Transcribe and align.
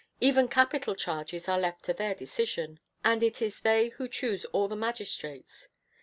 Even 0.19 0.47
capital 0.47 0.95
charges 0.95 1.47
are 1.47 1.59
left 1.59 1.83
to 1.85 1.93
their 1.93 2.15
decision, 2.15 2.79
and 3.03 3.21
it 3.21 3.39
is 3.39 3.61
they 3.61 3.89
who 3.89 4.07
choose 4.07 4.45
all 4.45 4.67
the 4.67 4.75
magistrates. 4.75 5.67